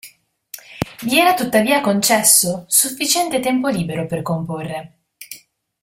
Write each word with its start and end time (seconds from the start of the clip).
Gli 1.01 1.15
era 1.15 1.35
tuttavia 1.35 1.79
concesso 1.79 2.65
sufficiente 2.67 3.39
tempo 3.39 3.67
libero 3.69 4.07
per 4.07 4.23
comporre. 4.23 4.97